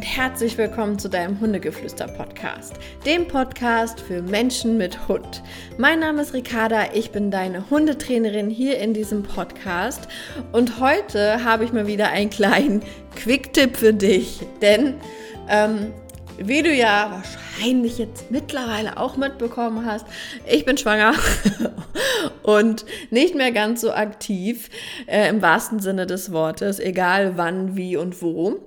und 0.00 0.06
herzlich 0.06 0.56
willkommen 0.56 0.98
zu 0.98 1.10
deinem 1.10 1.38
Hundegeflüster-Podcast, 1.40 2.72
dem 3.04 3.28
Podcast 3.28 4.00
für 4.00 4.22
Menschen 4.22 4.78
mit 4.78 5.08
Hund. 5.08 5.42
Mein 5.76 6.00
Name 6.00 6.22
ist 6.22 6.32
Ricarda, 6.32 6.94
ich 6.94 7.10
bin 7.10 7.30
deine 7.30 7.68
Hundetrainerin 7.68 8.48
hier 8.48 8.78
in 8.78 8.94
diesem 8.94 9.22
Podcast 9.22 10.08
und 10.52 10.80
heute 10.80 11.44
habe 11.44 11.64
ich 11.64 11.74
mal 11.74 11.86
wieder 11.86 12.08
einen 12.08 12.30
kleinen 12.30 12.82
Quick-Tipp 13.14 13.76
für 13.76 13.92
dich, 13.92 14.40
denn 14.62 14.94
ähm, 15.50 15.92
wie 16.42 16.62
du 16.62 16.72
ja 16.72 17.10
wahrscheinlich 17.10 17.98
jetzt 17.98 18.30
mittlerweile 18.30 18.96
auch 18.96 19.16
mitbekommen 19.16 19.84
hast, 19.84 20.06
ich 20.50 20.64
bin 20.64 20.78
schwanger 20.78 21.12
und 22.42 22.86
nicht 23.10 23.34
mehr 23.34 23.52
ganz 23.52 23.82
so 23.82 23.92
aktiv 23.92 24.70
äh, 25.06 25.28
im 25.28 25.42
wahrsten 25.42 25.80
Sinne 25.80 26.06
des 26.06 26.32
Wortes, 26.32 26.80
egal 26.80 27.36
wann, 27.36 27.76
wie 27.76 27.96
und 27.96 28.22
wo. 28.22 28.60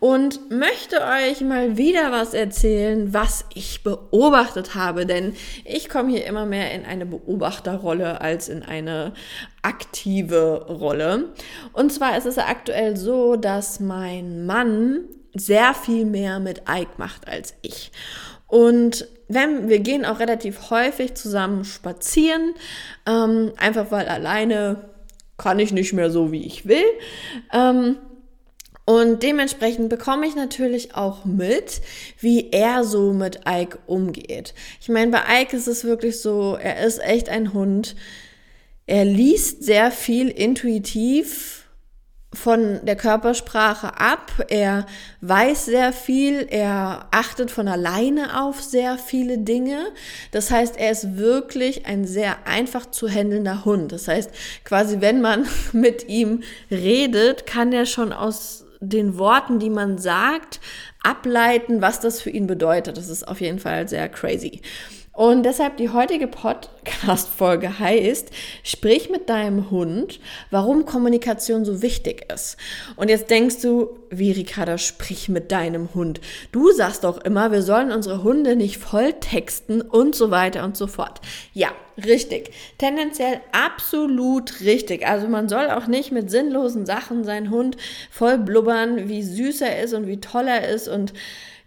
Und 0.00 0.50
möchte 0.50 1.02
euch 1.02 1.42
mal 1.42 1.76
wieder 1.76 2.12
was 2.12 2.32
erzählen, 2.32 3.12
was 3.12 3.44
ich 3.54 3.82
beobachtet 3.82 4.74
habe, 4.74 5.04
denn 5.04 5.34
ich 5.64 5.90
komme 5.90 6.10
hier 6.10 6.24
immer 6.24 6.46
mehr 6.46 6.72
in 6.72 6.86
eine 6.86 7.04
Beobachterrolle 7.04 8.22
als 8.22 8.48
in 8.48 8.62
eine 8.62 9.12
aktive 9.60 10.66
Rolle. 10.68 11.34
Und 11.74 11.92
zwar 11.92 12.16
ist 12.16 12.26
es 12.26 12.38
aktuell 12.38 12.96
so, 12.96 13.36
dass 13.36 13.80
mein 13.80 14.46
Mann 14.46 15.04
sehr 15.34 15.74
viel 15.74 16.04
mehr 16.04 16.40
mit 16.40 16.62
Ike 16.68 16.92
macht 16.96 17.28
als 17.28 17.54
ich. 17.62 17.92
Und 18.46 19.06
wenn, 19.28 19.68
wir 19.68 19.80
gehen 19.80 20.06
auch 20.06 20.20
relativ 20.20 20.70
häufig 20.70 21.14
zusammen 21.14 21.64
spazieren, 21.64 22.54
ähm, 23.06 23.52
einfach 23.58 23.90
weil 23.90 24.08
alleine 24.08 24.88
kann 25.36 25.58
ich 25.58 25.72
nicht 25.72 25.92
mehr 25.92 26.10
so, 26.10 26.32
wie 26.32 26.44
ich 26.44 26.66
will. 26.66 26.84
Ähm, 27.52 27.96
und 28.86 29.22
dementsprechend 29.22 29.90
bekomme 29.90 30.26
ich 30.26 30.34
natürlich 30.34 30.94
auch 30.94 31.26
mit, 31.26 31.82
wie 32.20 32.50
er 32.52 32.84
so 32.84 33.12
mit 33.12 33.40
Ike 33.46 33.78
umgeht. 33.86 34.54
Ich 34.80 34.88
meine, 34.88 35.10
bei 35.10 35.42
Ike 35.42 35.54
ist 35.54 35.68
es 35.68 35.84
wirklich 35.84 36.22
so, 36.22 36.56
er 36.58 36.84
ist 36.86 36.98
echt 36.98 37.28
ein 37.28 37.52
Hund. 37.52 37.96
Er 38.86 39.04
liest 39.04 39.62
sehr 39.62 39.90
viel 39.90 40.30
intuitiv 40.30 41.67
von 42.32 42.84
der 42.84 42.96
Körpersprache 42.96 43.98
ab. 43.98 44.44
Er 44.48 44.86
weiß 45.22 45.64
sehr 45.64 45.92
viel, 45.92 46.46
er 46.50 47.06
achtet 47.10 47.50
von 47.50 47.68
alleine 47.68 48.42
auf 48.42 48.62
sehr 48.62 48.98
viele 48.98 49.38
Dinge. 49.38 49.86
Das 50.30 50.50
heißt, 50.50 50.76
er 50.76 50.90
ist 50.90 51.16
wirklich 51.16 51.86
ein 51.86 52.04
sehr 52.04 52.46
einfach 52.46 52.86
zu 52.90 53.08
handelnder 53.08 53.64
Hund. 53.64 53.92
Das 53.92 54.08
heißt, 54.08 54.30
quasi 54.64 55.00
wenn 55.00 55.20
man 55.22 55.46
mit 55.72 56.08
ihm 56.08 56.42
redet, 56.70 57.46
kann 57.46 57.72
er 57.72 57.86
schon 57.86 58.12
aus 58.12 58.66
den 58.80 59.18
Worten, 59.18 59.58
die 59.58 59.70
man 59.70 59.98
sagt, 59.98 60.60
ableiten, 61.02 61.80
was 61.80 62.00
das 62.00 62.20
für 62.20 62.30
ihn 62.30 62.46
bedeutet. 62.46 62.96
Das 62.96 63.08
ist 63.08 63.26
auf 63.26 63.40
jeden 63.40 63.58
Fall 63.58 63.88
sehr 63.88 64.08
crazy. 64.08 64.60
Und 65.18 65.42
deshalb 65.42 65.78
die 65.78 65.88
heutige 65.88 66.28
Podcast-Folge 66.28 67.80
heißt, 67.80 68.30
sprich 68.62 69.10
mit 69.10 69.28
deinem 69.28 69.68
Hund, 69.68 70.20
warum 70.52 70.86
Kommunikation 70.86 71.64
so 71.64 71.82
wichtig 71.82 72.32
ist. 72.32 72.56
Und 72.94 73.08
jetzt 73.08 73.28
denkst 73.28 73.60
du, 73.62 73.98
wie 74.10 74.30
Ricarda, 74.30 74.78
sprich 74.78 75.28
mit 75.28 75.50
deinem 75.50 75.92
Hund. 75.92 76.20
Du 76.52 76.70
sagst 76.70 77.02
doch 77.02 77.18
immer, 77.24 77.50
wir 77.50 77.62
sollen 77.62 77.90
unsere 77.90 78.22
Hunde 78.22 78.54
nicht 78.54 78.78
voll 78.78 79.12
texten 79.14 79.80
und 79.80 80.14
so 80.14 80.30
weiter 80.30 80.62
und 80.62 80.76
so 80.76 80.86
fort. 80.86 81.20
Ja, 81.52 81.70
richtig. 81.96 82.52
Tendenziell 82.78 83.40
absolut 83.50 84.60
richtig. 84.60 85.04
Also 85.04 85.26
man 85.26 85.48
soll 85.48 85.68
auch 85.70 85.88
nicht 85.88 86.12
mit 86.12 86.30
sinnlosen 86.30 86.86
Sachen 86.86 87.24
seinen 87.24 87.50
Hund 87.50 87.76
voll 88.08 88.38
blubbern, 88.38 89.08
wie 89.08 89.24
süß 89.24 89.62
er 89.62 89.82
ist 89.82 89.94
und 89.94 90.06
wie 90.06 90.20
toll 90.20 90.46
er 90.46 90.68
ist 90.68 90.86
und 90.86 91.12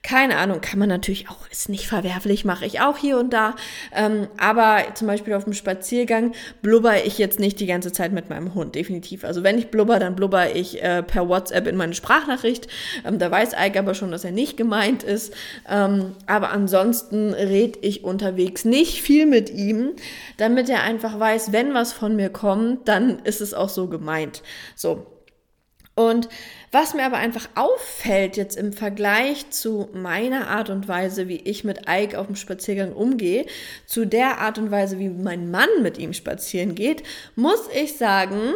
keine 0.03 0.37
Ahnung, 0.37 0.61
kann 0.61 0.79
man 0.79 0.89
natürlich 0.89 1.29
auch, 1.29 1.47
ist 1.51 1.69
nicht 1.69 1.87
verwerflich, 1.87 2.43
mache 2.43 2.65
ich 2.65 2.81
auch 2.81 2.97
hier 2.97 3.19
und 3.19 3.31
da. 3.31 3.55
Ähm, 3.95 4.27
aber 4.37 4.95
zum 4.95 5.07
Beispiel 5.07 5.35
auf 5.35 5.43
dem 5.43 5.53
Spaziergang 5.53 6.33
blubber 6.63 7.05
ich 7.05 7.19
jetzt 7.19 7.39
nicht 7.39 7.59
die 7.59 7.67
ganze 7.67 7.91
Zeit 7.91 8.11
mit 8.11 8.27
meinem 8.29 8.55
Hund, 8.55 8.73
definitiv. 8.73 9.23
Also 9.23 9.43
wenn 9.43 9.59
ich 9.59 9.69
blubber, 9.69 9.99
dann 9.99 10.15
blubber 10.15 10.55
ich 10.55 10.81
äh, 10.81 11.03
per 11.03 11.29
WhatsApp 11.29 11.67
in 11.67 11.75
meine 11.75 11.93
Sprachnachricht. 11.93 12.67
Ähm, 13.05 13.19
da 13.19 13.29
weiß 13.29 13.53
Ike 13.53 13.77
aber 13.77 13.93
schon, 13.93 14.11
dass 14.11 14.23
er 14.23 14.31
nicht 14.31 14.57
gemeint 14.57 15.03
ist. 15.03 15.33
Ähm, 15.69 16.15
aber 16.25 16.49
ansonsten 16.49 17.33
rede 17.33 17.77
ich 17.83 18.03
unterwegs 18.03 18.65
nicht 18.65 19.03
viel 19.03 19.27
mit 19.27 19.51
ihm, 19.51 19.91
damit 20.37 20.67
er 20.69 20.81
einfach 20.81 21.19
weiß, 21.19 21.51
wenn 21.51 21.75
was 21.75 21.93
von 21.93 22.15
mir 22.15 22.29
kommt, 22.29 22.87
dann 22.87 23.19
ist 23.19 23.39
es 23.39 23.53
auch 23.53 23.69
so 23.69 23.87
gemeint. 23.87 24.41
So. 24.75 25.05
Und 26.09 26.29
was 26.71 26.93
mir 26.93 27.05
aber 27.05 27.17
einfach 27.17 27.49
auffällt 27.55 28.37
jetzt 28.37 28.55
im 28.55 28.73
Vergleich 28.73 29.49
zu 29.49 29.89
meiner 29.93 30.47
Art 30.47 30.69
und 30.69 30.87
Weise, 30.87 31.27
wie 31.27 31.35
ich 31.35 31.63
mit 31.63 31.81
Ike 31.87 32.17
auf 32.17 32.27
dem 32.27 32.35
Spaziergang 32.35 32.93
umgehe, 32.93 33.45
zu 33.85 34.05
der 34.05 34.39
Art 34.39 34.57
und 34.57 34.71
Weise, 34.71 34.97
wie 34.97 35.09
mein 35.09 35.51
Mann 35.51 35.69
mit 35.81 35.97
ihm 35.97 36.13
spazieren 36.13 36.73
geht, 36.73 37.03
muss 37.35 37.67
ich 37.73 37.97
sagen, 37.97 38.53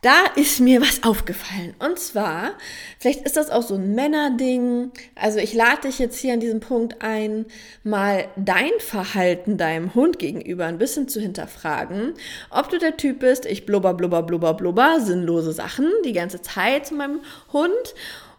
da 0.00 0.26
ist 0.36 0.60
mir 0.60 0.80
was 0.80 1.02
aufgefallen. 1.02 1.74
Und 1.80 1.98
zwar, 1.98 2.52
vielleicht 3.00 3.22
ist 3.22 3.36
das 3.36 3.50
auch 3.50 3.62
so 3.62 3.74
ein 3.74 3.96
Männerding. 3.96 4.92
Also 5.16 5.40
ich 5.40 5.54
lade 5.54 5.88
dich 5.88 5.98
jetzt 5.98 6.20
hier 6.20 6.34
an 6.34 6.40
diesem 6.40 6.60
Punkt 6.60 7.02
ein, 7.02 7.46
mal 7.82 8.28
dein 8.36 8.70
Verhalten 8.78 9.56
deinem 9.56 9.94
Hund 9.96 10.20
gegenüber 10.20 10.66
ein 10.66 10.78
bisschen 10.78 11.08
zu 11.08 11.20
hinterfragen. 11.20 12.14
Ob 12.50 12.68
du 12.68 12.78
der 12.78 12.96
Typ 12.96 13.18
bist, 13.18 13.44
ich 13.44 13.66
blubber, 13.66 13.92
blubber, 13.92 14.22
blubber, 14.22 14.54
blubber, 14.54 15.00
sinnlose 15.00 15.52
Sachen 15.52 15.90
die 16.04 16.12
ganze 16.12 16.42
Zeit 16.42 16.86
zu 16.86 16.94
meinem 16.94 17.20
Hund. 17.52 17.94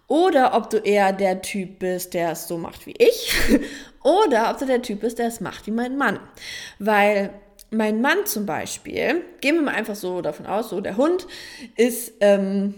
Oder 0.07 0.55
ob 0.55 0.69
du 0.69 0.77
eher 0.77 1.11
der 1.11 1.41
Typ 1.41 1.79
bist, 1.79 2.13
der 2.13 2.31
es 2.31 2.47
so 2.47 2.57
macht 2.57 2.87
wie 2.87 2.95
ich. 2.97 3.33
Oder 4.03 4.49
ob 4.49 4.59
du 4.59 4.65
der 4.65 4.81
Typ 4.81 5.01
bist, 5.01 5.19
der 5.19 5.27
es 5.27 5.41
macht 5.41 5.67
wie 5.67 5.71
mein 5.71 5.97
Mann. 5.97 6.19
Weil 6.79 7.31
mein 7.71 8.01
Mann 8.01 8.25
zum 8.25 8.45
Beispiel, 8.45 9.23
gehen 9.41 9.55
wir 9.55 9.61
mal 9.61 9.75
einfach 9.75 9.95
so 9.95 10.21
davon 10.21 10.45
aus, 10.45 10.69
so 10.69 10.81
der 10.81 10.97
Hund 10.97 11.27
ist 11.75 12.13
ähm, 12.19 12.73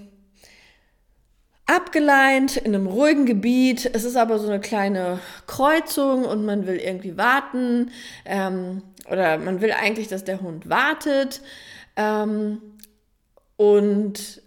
abgeleint 1.66 2.58
in 2.58 2.76
einem 2.76 2.88
ruhigen 2.88 3.26
Gebiet. 3.26 3.90
Es 3.94 4.04
ist 4.04 4.18
aber 4.18 4.40
so 4.40 4.48
eine 4.48 4.60
kleine 4.60 5.20
Kreuzung 5.48 6.26
und 6.26 6.46
man 6.46 6.68
will 6.68 6.78
irgendwie 6.78 7.18
warten 7.18 7.92
ähm, 8.26 8.84
oder 9.10 9.38
man 9.38 9.62
will 9.62 9.72
eigentlich, 9.72 10.08
dass 10.08 10.24
der 10.24 10.42
Hund 10.42 10.70
wartet. 10.70 11.42
Ähm, 11.96 12.62
und 13.56 14.42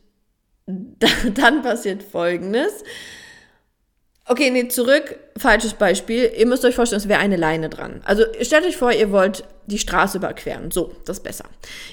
dann 0.67 1.63
passiert 1.63 2.03
Folgendes. 2.03 2.85
Okay, 4.27 4.51
nee, 4.51 4.69
zurück. 4.69 5.19
Falsches 5.37 5.75
Beispiel. 5.75 6.33
Ihr 6.37 6.47
müsst 6.47 6.65
euch 6.65 6.75
vorstellen, 6.75 7.01
es 7.01 7.09
wäre 7.09 7.21
eine 7.21 7.37
Leine 7.37 7.69
dran. 7.69 8.01
Also 8.05 8.25
stellt 8.41 8.65
euch 8.65 8.79
vor, 8.79 8.91
ihr 8.91 9.13
wollt 9.13 9.45
die 9.67 9.79
Straße 9.79 10.17
überqueren. 10.17 10.71
So, 10.71 10.95
das 11.05 11.19
ist 11.19 11.25
besser. 11.25 11.45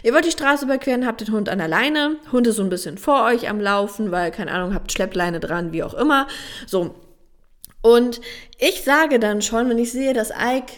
Ihr 0.02 0.14
wollt 0.14 0.26
die 0.26 0.32
Straße 0.32 0.64
überqueren, 0.64 1.06
habt 1.06 1.20
den 1.20 1.34
Hund 1.34 1.50
an 1.50 1.58
der 1.58 1.68
Leine. 1.68 2.16
Hund 2.32 2.48
ist 2.48 2.56
so 2.56 2.64
ein 2.64 2.70
bisschen 2.70 2.98
vor 2.98 3.26
euch 3.26 3.50
am 3.50 3.60
Laufen, 3.60 4.12
weil, 4.12 4.32
keine 4.32 4.52
Ahnung, 4.52 4.74
habt 4.74 4.94
Schleppleine 4.94 5.42
dran, 5.42 5.74
wie 5.74 5.84
auch 5.84 5.94
immer. 5.94 6.28
So. 6.68 6.96
Und 7.82 8.22
ich 8.58 8.84
sage 8.84 9.20
dann 9.20 9.42
schon, 9.42 9.70
wenn 9.70 9.78
ich 9.78 9.92
sehe, 9.92 10.14
dass 10.14 10.30
Ike 10.30 10.74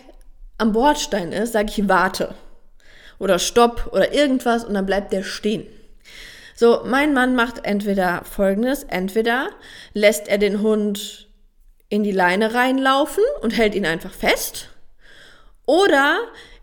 am 0.58 0.72
Bordstein 0.72 1.32
ist, 1.32 1.54
sage 1.54 1.70
ich 1.70 1.88
warte. 1.88 2.34
Oder 3.20 3.38
stopp 3.38 3.90
oder 3.92 4.12
irgendwas 4.12 4.66
und 4.66 4.74
dann 4.74 4.88
bleibt 4.88 5.14
der 5.14 5.22
stehen. 5.22 5.68
So, 6.56 6.82
mein 6.86 7.14
Mann 7.14 7.36
macht 7.36 7.66
entweder 7.66 8.24
folgendes, 8.24 8.84
entweder 8.84 9.50
lässt 9.94 10.28
er 10.28 10.38
den 10.38 10.62
Hund 10.62 11.28
in 11.94 12.02
die 12.02 12.12
Leine 12.12 12.56
reinlaufen 12.56 13.24
und 13.42 13.56
hält 13.56 13.76
ihn 13.76 13.86
einfach 13.86 14.12
fest. 14.12 14.70
Oder 15.68 16.18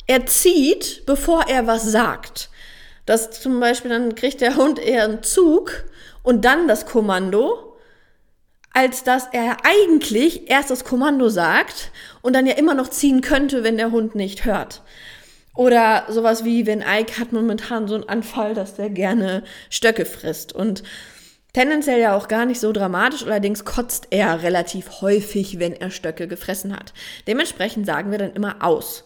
er 0.09 0.27
zieht, 0.27 1.06
bevor 1.06 1.47
er 1.49 1.69
was 1.69 1.85
sagt. 1.85 2.50
Das 3.06 3.31
zum 3.31 3.61
Beispiel, 3.61 3.93
dann 3.93 4.17
kriegt 4.17 4.41
der 4.41 4.56
Hund 4.56 4.81
eher 4.81 5.05
einen 5.05 5.23
Zug 5.23 5.85
und 6.25 6.44
dann 6.44 6.67
das 6.67 6.85
Kommando, 6.85 7.77
als 8.73 9.05
dass 9.05 9.29
er 9.31 9.59
eigentlich 9.62 10.50
erst 10.50 10.73
das 10.73 10.85
Kommando 10.85 11.29
sagt 11.29 11.93
und 12.23 12.33
dann 12.33 12.47
ja 12.47 12.55
immer 12.55 12.75
noch 12.75 12.88
ziehen 12.88 13.21
könnte, 13.21 13.62
wenn 13.62 13.76
der 13.76 13.93
Hund 13.93 14.17
nicht 14.17 14.44
hört. 14.44 14.83
Oder 15.55 16.06
sowas 16.09 16.44
wie, 16.44 16.67
wenn 16.67 16.81
Ike 16.81 17.21
hat 17.21 17.33
momentan 17.33 17.87
so 17.87 17.94
einen 17.94 18.09
Anfall, 18.09 18.55
dass 18.55 18.75
der 18.75 18.91
gerne 18.91 19.44
Stöcke 19.69 20.06
frisst. 20.06 20.53
Und 20.53 20.83
Tendenziell 21.52 22.00
ja 22.00 22.17
auch 22.17 22.29
gar 22.29 22.47
nicht 22.47 22.61
so 22.61 22.73
dramatisch, 22.73 23.25
allerdings 23.25 23.64
kotzt 23.64 24.08
er 24.11 24.43
relativ 24.43 25.00
häufig, 25.00 25.58
wenn 25.58 25.73
er 25.73 25.91
Stöcke 25.91 26.29
gefressen 26.29 26.75
hat. 26.75 26.93
Dementsprechend 27.26 27.87
sagen 27.87 28.11
wir 28.11 28.19
dann 28.19 28.35
immer 28.35 28.56
aus. 28.61 29.05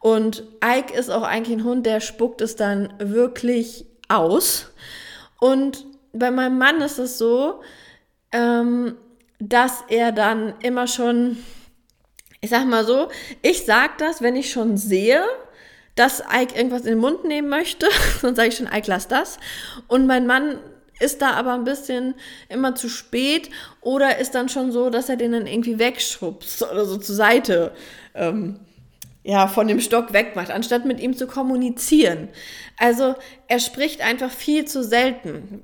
Und 0.00 0.42
Ike 0.62 0.92
ist 0.92 1.10
auch 1.10 1.22
eigentlich 1.22 1.58
ein 1.58 1.64
Hund, 1.64 1.86
der 1.86 2.00
spuckt 2.00 2.40
es 2.40 2.56
dann 2.56 2.92
wirklich 2.98 3.86
aus. 4.08 4.72
Und 5.40 5.86
bei 6.12 6.30
meinem 6.30 6.58
Mann 6.58 6.80
ist 6.80 6.98
es 6.98 7.16
so, 7.16 7.62
ähm, 8.32 8.96
dass 9.38 9.84
er 9.88 10.12
dann 10.12 10.54
immer 10.60 10.86
schon, 10.86 11.38
ich 12.40 12.50
sag 12.50 12.66
mal 12.66 12.84
so, 12.84 13.08
ich 13.42 13.64
sag 13.64 13.98
das, 13.98 14.20
wenn 14.20 14.36
ich 14.36 14.50
schon 14.50 14.76
sehe, 14.76 15.22
dass 15.94 16.20
Ike 16.20 16.56
irgendwas 16.56 16.82
in 16.82 16.88
den 16.88 16.98
Mund 16.98 17.24
nehmen 17.24 17.48
möchte, 17.48 17.88
dann 18.22 18.34
sage 18.34 18.48
ich 18.48 18.56
schon, 18.56 18.66
Ike, 18.66 18.88
lass 18.88 19.08
das. 19.08 19.38
Und 19.86 20.06
mein 20.06 20.26
Mann 20.26 20.58
ist 21.00 21.22
da 21.22 21.32
aber 21.32 21.54
ein 21.54 21.64
bisschen 21.64 22.14
immer 22.48 22.74
zu 22.74 22.88
spät 22.88 23.50
oder 23.80 24.18
ist 24.18 24.34
dann 24.34 24.48
schon 24.48 24.72
so, 24.72 24.90
dass 24.90 25.08
er 25.08 25.16
den 25.16 25.32
dann 25.32 25.46
irgendwie 25.46 25.78
wegschubst 25.78 26.62
oder 26.62 26.84
so 26.84 26.96
zur 26.96 27.14
Seite. 27.14 27.72
Ähm, 28.14 28.60
ja, 29.24 29.48
von 29.48 29.66
dem 29.66 29.80
Stock 29.80 30.12
wegmacht, 30.12 30.50
anstatt 30.50 30.84
mit 30.84 31.00
ihm 31.00 31.16
zu 31.16 31.26
kommunizieren. 31.26 32.28
Also 32.78 33.14
er 33.48 33.58
spricht 33.58 34.02
einfach 34.02 34.30
viel 34.30 34.66
zu 34.66 34.84
selten. 34.84 35.62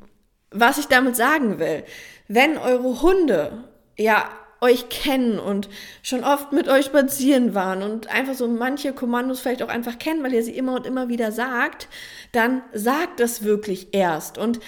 Was 0.50 0.78
ich 0.78 0.86
damit 0.86 1.14
sagen 1.14 1.58
will, 1.58 1.84
wenn 2.26 2.56
eure 2.56 3.02
Hunde 3.02 3.64
ja 3.98 4.30
euch 4.60 4.88
kennen 4.88 5.38
und 5.38 5.68
schon 6.02 6.24
oft 6.24 6.52
mit 6.52 6.68
euch 6.68 6.86
spazieren 6.86 7.54
waren 7.54 7.82
und 7.82 8.08
einfach 8.08 8.34
so 8.34 8.46
manche 8.48 8.92
Kommandos 8.92 9.40
vielleicht 9.40 9.62
auch 9.62 9.68
einfach 9.68 9.98
kennen, 9.98 10.22
weil 10.22 10.34
ihr 10.34 10.42
sie 10.42 10.56
immer 10.56 10.74
und 10.74 10.86
immer 10.86 11.08
wieder 11.08 11.32
sagt, 11.32 11.88
dann 12.32 12.62
sagt 12.72 13.20
das 13.20 13.42
wirklich 13.42 13.88
erst 13.92 14.38
und 14.38 14.60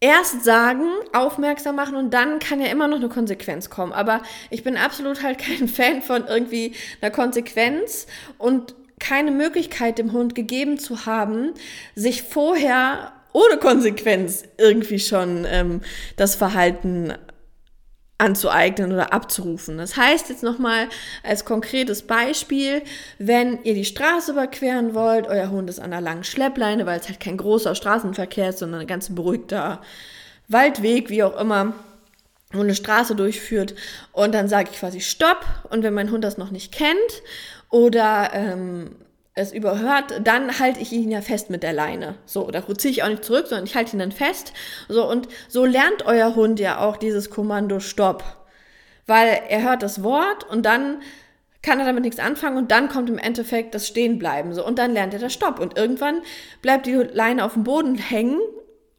erst 0.00 0.44
sagen, 0.44 0.84
aufmerksam 1.12 1.76
machen 1.76 1.96
und 1.96 2.14
dann 2.14 2.38
kann 2.38 2.60
ja 2.60 2.68
immer 2.68 2.88
noch 2.88 2.98
eine 2.98 3.08
Konsequenz 3.08 3.68
kommen. 3.70 3.92
Aber 3.92 4.22
ich 4.50 4.62
bin 4.62 4.76
absolut 4.76 5.22
halt 5.22 5.38
kein 5.38 5.68
Fan 5.68 6.02
von 6.02 6.26
irgendwie 6.26 6.74
einer 7.00 7.10
Konsequenz 7.10 8.06
und 8.38 8.74
keine 9.00 9.30
Möglichkeit 9.30 9.98
dem 9.98 10.12
Hund 10.12 10.34
gegeben 10.34 10.78
zu 10.78 11.06
haben, 11.06 11.52
sich 11.94 12.22
vorher 12.22 13.12
ohne 13.32 13.58
Konsequenz 13.58 14.44
irgendwie 14.56 14.98
schon 14.98 15.46
ähm, 15.48 15.82
das 16.16 16.34
Verhalten 16.34 17.14
anzueignen 18.18 18.92
oder 18.92 19.12
abzurufen. 19.12 19.78
Das 19.78 19.96
heißt 19.96 20.28
jetzt 20.28 20.42
nochmal 20.42 20.88
als 21.22 21.44
konkretes 21.44 22.02
Beispiel, 22.02 22.82
wenn 23.18 23.62
ihr 23.62 23.74
die 23.74 23.84
Straße 23.84 24.32
überqueren 24.32 24.94
wollt, 24.94 25.28
euer 25.28 25.50
Hund 25.50 25.70
ist 25.70 25.78
an 25.78 25.92
einer 25.92 26.00
langen 26.00 26.24
Schleppleine, 26.24 26.84
weil 26.84 26.98
es 26.98 27.08
halt 27.08 27.20
kein 27.20 27.36
großer 27.36 27.76
Straßenverkehr 27.76 28.50
ist, 28.50 28.58
sondern 28.58 28.80
ein 28.80 28.86
ganz 28.88 29.14
beruhigter 29.14 29.80
Waldweg, 30.48 31.10
wie 31.10 31.22
auch 31.22 31.38
immer, 31.40 31.74
wo 32.52 32.60
eine 32.60 32.74
Straße 32.74 33.14
durchführt 33.14 33.74
und 34.12 34.34
dann 34.34 34.48
sage 34.48 34.70
ich 34.72 34.78
quasi 34.78 35.00
Stopp 35.00 35.44
und 35.70 35.82
wenn 35.82 35.94
mein 35.94 36.10
Hund 36.10 36.24
das 36.24 36.38
noch 36.38 36.50
nicht 36.50 36.72
kennt 36.72 37.22
oder 37.70 38.30
ähm, 38.32 38.96
es 39.38 39.52
überhört, 39.52 40.20
dann 40.24 40.58
halte 40.58 40.80
ich 40.80 40.92
ihn 40.92 41.10
ja 41.10 41.20
fest 41.20 41.48
mit 41.48 41.62
der 41.62 41.72
Leine. 41.72 42.16
So, 42.26 42.50
da 42.50 42.62
ziehe 42.76 42.90
ich 42.90 43.02
auch 43.02 43.08
nicht 43.08 43.24
zurück, 43.24 43.46
sondern 43.46 43.66
ich 43.66 43.76
halte 43.76 43.96
ihn 43.96 44.00
dann 44.00 44.12
fest. 44.12 44.52
So, 44.88 45.08
und 45.08 45.28
so 45.48 45.64
lernt 45.64 46.04
euer 46.06 46.34
Hund 46.34 46.60
ja 46.60 46.80
auch 46.80 46.96
dieses 46.96 47.30
Kommando 47.30 47.80
Stopp. 47.80 48.24
Weil 49.06 49.40
er 49.48 49.62
hört 49.62 49.82
das 49.82 50.02
Wort 50.02 50.48
und 50.50 50.66
dann 50.66 51.02
kann 51.62 51.80
er 51.80 51.86
damit 51.86 52.04
nichts 52.04 52.18
anfangen 52.18 52.56
und 52.56 52.70
dann 52.70 52.88
kommt 52.88 53.08
im 53.08 53.18
Endeffekt 53.18 53.74
das 53.74 53.86
Stehenbleiben. 53.86 54.52
So, 54.54 54.66
und 54.66 54.78
dann 54.78 54.92
lernt 54.92 55.14
er 55.14 55.20
das 55.20 55.32
Stopp. 55.32 55.60
Und 55.60 55.78
irgendwann 55.78 56.22
bleibt 56.60 56.86
die 56.86 56.94
Leine 56.94 57.44
auf 57.44 57.54
dem 57.54 57.64
Boden 57.64 57.96
hängen 57.96 58.40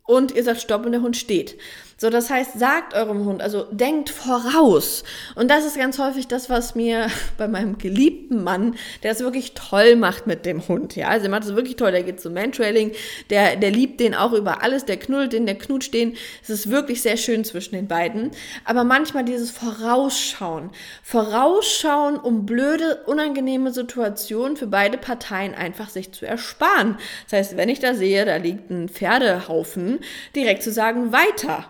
und 0.06 0.34
ihr 0.36 0.44
sagt 0.44 0.62
Stopp 0.62 0.86
und 0.86 0.94
der 0.94 1.02
Hund 1.02 1.18
steht. 1.18 1.58
So, 2.02 2.10
das 2.10 2.30
heißt, 2.30 2.58
sagt 2.58 2.94
eurem 2.94 3.26
Hund, 3.26 3.42
also 3.42 3.64
denkt 3.72 4.10
voraus. 4.10 5.04
Und 5.36 5.52
das 5.52 5.66
ist 5.66 5.78
ganz 5.78 6.00
häufig 6.00 6.30
das, 6.30 6.50
was 6.50 6.74
mir 6.74 7.08
bei 7.38 7.50
meinem 7.50 7.78
geliebten 7.78 8.42
Mann, 8.42 8.76
der 9.04 9.12
es 9.12 9.20
wirklich 9.20 9.54
toll 9.54 9.98
macht 9.98 10.26
mit 10.26 10.46
dem 10.46 10.66
Hund, 10.70 10.96
ja. 10.96 11.10
Also 11.10 11.26
er 11.26 11.32
macht 11.32 11.44
es 11.44 11.56
wirklich 11.56 11.76
toll, 11.76 11.92
der 11.92 12.04
geht 12.04 12.22
zum 12.22 12.34
Mantrailing, 12.36 12.94
der, 13.30 13.58
der 13.58 13.72
liebt 13.72 14.00
den 14.00 14.16
auch 14.16 14.32
über 14.32 14.64
alles, 14.64 14.86
der 14.86 14.96
knuddelt 14.96 15.34
den, 15.34 15.46
der 15.46 15.58
knutscht 15.58 15.94
den. 15.94 16.16
Es 16.42 16.50
ist 16.50 16.72
wirklich 16.72 17.02
sehr 17.02 17.18
schön 17.18 17.44
zwischen 17.44 17.76
den 17.76 17.90
beiden. 17.90 18.32
Aber 18.64 18.86
manchmal 18.86 19.26
dieses 19.26 19.52
Vorausschauen. 19.52 20.70
Vorausschauen, 21.04 22.16
um 22.16 22.46
blöde, 22.46 23.04
unangenehme 23.08 23.74
Situationen 23.74 24.56
für 24.56 24.68
beide 24.68 24.98
Parteien 24.98 25.54
einfach 25.54 25.90
sich 25.90 26.14
zu 26.14 26.26
ersparen. 26.26 26.98
Das 27.30 27.40
heißt, 27.40 27.58
wenn 27.58 27.68
ich 27.68 27.80
da 27.80 27.94
sehe, 27.94 28.24
da 28.24 28.38
liegt 28.38 28.70
ein 28.70 28.88
Pferdehaufen, 28.88 30.00
direkt 30.34 30.64
zu 30.64 30.72
sagen, 30.72 31.12
weiter. 31.12 31.66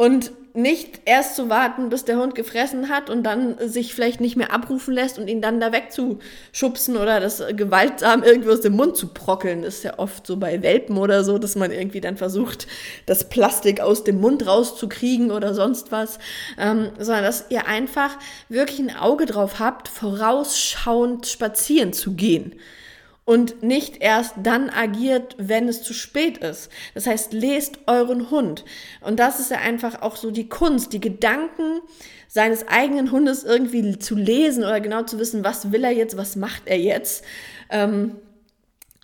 Und 0.00 0.32
nicht 0.54 1.02
erst 1.04 1.36
zu 1.36 1.50
warten, 1.50 1.90
bis 1.90 2.06
der 2.06 2.16
Hund 2.16 2.34
gefressen 2.34 2.88
hat 2.88 3.10
und 3.10 3.22
dann 3.22 3.56
sich 3.68 3.94
vielleicht 3.94 4.18
nicht 4.18 4.34
mehr 4.34 4.50
abrufen 4.50 4.94
lässt 4.94 5.18
und 5.18 5.28
ihn 5.28 5.42
dann 5.42 5.60
da 5.60 5.72
wegzuschubsen 5.72 6.96
oder 6.96 7.20
das 7.20 7.42
gewaltsam 7.54 8.22
irgendwie 8.22 8.48
aus 8.48 8.62
dem 8.62 8.76
Mund 8.76 8.96
zu 8.96 9.08
brockeln. 9.08 9.60
Das 9.60 9.74
ist 9.74 9.82
ja 9.82 9.98
oft 9.98 10.26
so 10.26 10.38
bei 10.38 10.62
Welpen 10.62 10.96
oder 10.96 11.22
so, 11.22 11.36
dass 11.36 11.54
man 11.54 11.70
irgendwie 11.70 12.00
dann 12.00 12.16
versucht, 12.16 12.66
das 13.04 13.28
Plastik 13.28 13.82
aus 13.82 14.02
dem 14.02 14.22
Mund 14.22 14.46
rauszukriegen 14.46 15.30
oder 15.30 15.52
sonst 15.52 15.92
was. 15.92 16.18
Ähm, 16.58 16.92
sondern 16.98 17.24
dass 17.24 17.44
ihr 17.50 17.66
einfach 17.66 18.16
wirklich 18.48 18.78
ein 18.78 18.96
Auge 18.96 19.26
drauf 19.26 19.58
habt, 19.58 19.86
vorausschauend 19.88 21.26
spazieren 21.26 21.92
zu 21.92 22.14
gehen 22.14 22.54
und 23.30 23.62
nicht 23.62 24.02
erst 24.02 24.34
dann 24.42 24.70
agiert, 24.70 25.36
wenn 25.38 25.68
es 25.68 25.84
zu 25.84 25.94
spät 25.94 26.38
ist. 26.38 26.68
Das 26.94 27.06
heißt, 27.06 27.32
lest 27.32 27.78
euren 27.86 28.28
Hund. 28.32 28.64
Und 29.02 29.20
das 29.20 29.38
ist 29.38 29.52
ja 29.52 29.58
einfach 29.58 30.02
auch 30.02 30.16
so 30.16 30.32
die 30.32 30.48
Kunst, 30.48 30.92
die 30.92 31.00
Gedanken 31.00 31.80
seines 32.26 32.66
eigenen 32.66 33.12
Hundes 33.12 33.44
irgendwie 33.44 34.00
zu 34.00 34.16
lesen 34.16 34.64
oder 34.64 34.80
genau 34.80 35.04
zu 35.04 35.20
wissen, 35.20 35.44
was 35.44 35.70
will 35.70 35.84
er 35.84 35.92
jetzt, 35.92 36.16
was 36.16 36.34
macht 36.34 36.62
er 36.66 36.80
jetzt. 36.80 37.24
Ähm, 37.70 38.16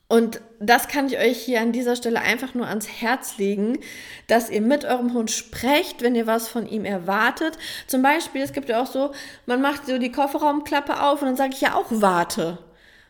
und 0.09 0.41
das 0.59 0.89
kann 0.89 1.07
ich 1.07 1.19
euch 1.19 1.39
hier 1.39 1.61
an 1.61 1.71
dieser 1.71 1.95
Stelle 1.95 2.21
einfach 2.21 2.53
nur 2.53 2.67
ans 2.67 2.89
Herz 2.89 3.39
legen, 3.39 3.79
dass 4.27 4.51
ihr 4.51 4.61
mit 4.61 4.85
eurem 4.85 5.15
Hund 5.15 5.31
sprecht, 5.31 6.03
wenn 6.03 6.17
ihr 6.17 6.27
was 6.27 6.49
von 6.49 6.67
ihm 6.67 6.85
erwartet. 6.85 7.59
Zum 7.87 8.03
Beispiel, 8.03 8.43
es 8.43 8.53
gibt 8.53 8.71
ja 8.71 8.83
auch 8.83 8.91
so, 8.91 9.13
man 9.47 9.63
macht 9.63 9.87
so 9.87 9.99
die 9.99 10.11
Kofferraumklappe 10.11 11.01
auf 11.01 11.23
und 11.23 11.29
dann 11.29 11.37
sage 11.37 11.53
ich 11.55 11.61
ja 11.61 11.75
auch 11.75 11.87
warte. 11.91 12.59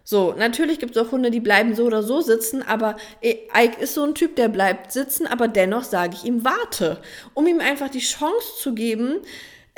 So, 0.08 0.34
natürlich 0.38 0.78
gibt 0.78 0.96
es 0.96 1.04
auch 1.04 1.10
Hunde, 1.10 1.32
die 1.32 1.40
bleiben 1.40 1.74
so 1.74 1.84
oder 1.84 2.04
so 2.04 2.20
sitzen, 2.20 2.62
aber 2.62 2.94
Ike 3.24 3.80
ist 3.80 3.94
so 3.94 4.04
ein 4.04 4.14
Typ, 4.14 4.36
der 4.36 4.46
bleibt 4.46 4.92
sitzen, 4.92 5.26
aber 5.26 5.48
dennoch 5.48 5.82
sage 5.82 6.14
ich 6.14 6.24
ihm, 6.24 6.44
warte, 6.44 7.02
um 7.34 7.48
ihm 7.48 7.58
einfach 7.58 7.88
die 7.88 7.98
Chance 7.98 8.54
zu 8.56 8.72
geben, 8.72 9.18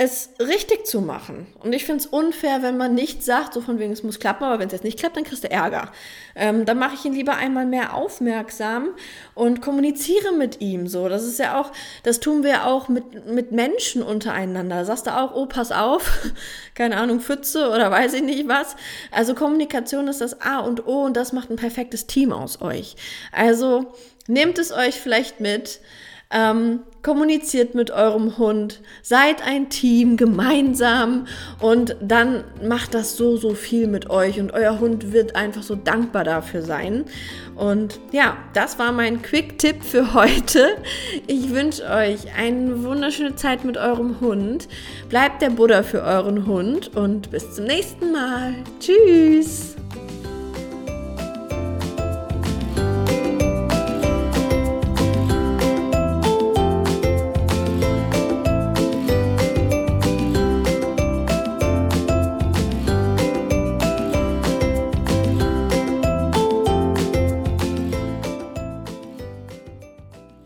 es 0.00 0.30
richtig 0.38 0.86
zu 0.86 1.00
machen. 1.00 1.48
Und 1.58 1.72
ich 1.72 1.84
finde 1.84 2.04
es 2.04 2.06
unfair, 2.06 2.62
wenn 2.62 2.76
man 2.76 2.94
nicht 2.94 3.24
sagt, 3.24 3.52
so 3.52 3.60
von 3.60 3.80
wegen, 3.80 3.92
es 3.92 4.04
muss 4.04 4.20
klappen, 4.20 4.44
aber 4.44 4.60
wenn 4.60 4.68
es 4.68 4.72
jetzt 4.72 4.84
nicht 4.84 4.96
klappt, 4.96 5.16
dann 5.16 5.24
kriegst 5.24 5.42
du 5.42 5.50
Ärger. 5.50 5.90
Ähm, 6.36 6.64
dann 6.64 6.78
mache 6.78 6.94
ich 6.94 7.04
ihn 7.04 7.14
lieber 7.14 7.34
einmal 7.34 7.66
mehr 7.66 7.94
aufmerksam 7.94 8.90
und 9.34 9.60
kommuniziere 9.60 10.32
mit 10.32 10.60
ihm 10.60 10.86
so. 10.86 11.08
Das 11.08 11.24
ist 11.24 11.40
ja 11.40 11.60
auch, 11.60 11.72
das 12.04 12.20
tun 12.20 12.44
wir 12.44 12.64
auch 12.64 12.88
mit, 12.88 13.26
mit 13.26 13.50
Menschen 13.50 14.04
untereinander. 14.04 14.84
Sagst 14.84 15.08
du 15.08 15.16
auch, 15.16 15.34
oh, 15.34 15.46
pass 15.46 15.72
auf, 15.72 16.30
keine 16.76 16.96
Ahnung, 16.96 17.18
Pfütze 17.18 17.68
oder 17.68 17.90
weiß 17.90 18.14
ich 18.14 18.22
nicht 18.22 18.46
was. 18.46 18.76
Also 19.10 19.34
Kommunikation 19.34 20.06
ist 20.06 20.20
das 20.20 20.40
A 20.40 20.60
und 20.60 20.86
O 20.86 21.06
und 21.06 21.16
das 21.16 21.32
macht 21.32 21.50
ein 21.50 21.56
perfektes 21.56 22.06
Team 22.06 22.32
aus 22.32 22.62
euch. 22.62 22.94
Also 23.32 23.92
nehmt 24.28 24.58
es 24.58 24.70
euch 24.70 25.00
vielleicht 25.00 25.40
mit. 25.40 25.80
Ähm, 26.30 26.80
kommuniziert 27.02 27.74
mit 27.74 27.90
eurem 27.90 28.36
Hund, 28.36 28.82
seid 29.02 29.42
ein 29.46 29.70
Team 29.70 30.18
gemeinsam 30.18 31.26
und 31.58 31.96
dann 32.02 32.44
macht 32.62 32.92
das 32.92 33.16
so, 33.16 33.38
so 33.38 33.54
viel 33.54 33.86
mit 33.86 34.10
euch 34.10 34.38
und 34.38 34.52
euer 34.52 34.78
Hund 34.78 35.10
wird 35.12 35.36
einfach 35.36 35.62
so 35.62 35.74
dankbar 35.74 36.24
dafür 36.24 36.60
sein. 36.60 37.06
Und 37.54 37.98
ja, 38.12 38.36
das 38.52 38.78
war 38.78 38.92
mein 38.92 39.22
Quick-Tipp 39.22 39.82
für 39.82 40.12
heute. 40.12 40.76
Ich 41.26 41.48
wünsche 41.50 41.84
euch 41.84 42.34
eine 42.36 42.84
wunderschöne 42.84 43.36
Zeit 43.36 43.64
mit 43.64 43.78
eurem 43.78 44.20
Hund. 44.20 44.68
Bleibt 45.08 45.40
der 45.40 45.50
Buddha 45.50 45.82
für 45.82 46.02
euren 46.02 46.44
Hund 46.44 46.94
und 46.94 47.30
bis 47.30 47.54
zum 47.54 47.64
nächsten 47.64 48.12
Mal. 48.12 48.54
Tschüss! 48.80 49.77